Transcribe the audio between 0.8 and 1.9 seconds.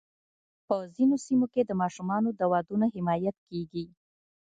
ځینو سیمو کې د